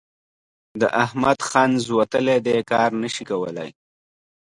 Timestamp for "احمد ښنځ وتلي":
1.03-2.37